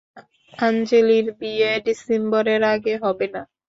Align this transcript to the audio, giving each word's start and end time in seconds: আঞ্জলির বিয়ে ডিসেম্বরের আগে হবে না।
আঞ্জলির 0.59 1.27
বিয়ে 1.39 1.71
ডিসেম্বরের 1.85 2.61
আগে 2.73 2.93
হবে 3.03 3.25
না। 3.33 3.41